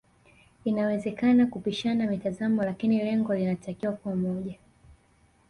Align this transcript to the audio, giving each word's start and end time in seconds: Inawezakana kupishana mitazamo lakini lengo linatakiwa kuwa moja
Inawezakana 0.65 1.45
kupishana 1.47 2.07
mitazamo 2.07 2.63
lakini 2.63 3.03
lengo 3.03 3.35
linatakiwa 3.35 3.93
kuwa 3.93 4.15
moja 4.15 4.55